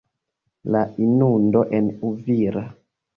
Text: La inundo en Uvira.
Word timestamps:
La 0.75 0.79
inundo 1.07 1.61
en 1.81 1.91
Uvira. 2.09 2.65